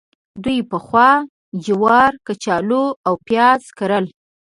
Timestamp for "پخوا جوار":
0.71-2.11